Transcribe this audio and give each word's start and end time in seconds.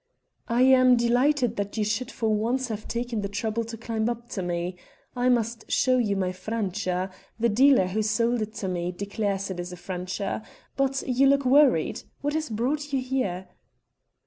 "I 0.47 0.63
am 0.63 0.95
delighted 0.95 1.57
that 1.57 1.77
you 1.77 1.83
should 1.85 2.09
for 2.09 2.33
once 2.33 2.69
have 2.69 2.87
taken 2.87 3.21
the 3.21 3.29
trouble 3.29 3.63
to 3.65 3.77
climb 3.77 4.09
up 4.09 4.29
to 4.29 4.41
me. 4.41 4.75
I 5.15 5.29
must 5.29 5.71
show 5.71 5.99
you 5.99 6.15
my 6.15 6.31
Francia 6.31 7.11
the 7.39 7.49
dealer 7.49 7.85
who 7.85 8.01
sold 8.01 8.41
it 8.41 8.55
to 8.55 8.67
me 8.67 8.91
declares 8.91 9.51
it 9.51 9.59
is 9.59 9.71
a 9.71 9.77
Francia. 9.77 10.41
But 10.75 11.03
you 11.07 11.27
look 11.27 11.45
worried. 11.45 12.01
What 12.21 12.33
has 12.33 12.49
brought 12.49 12.91
you 12.91 12.99
here?" 12.99 13.49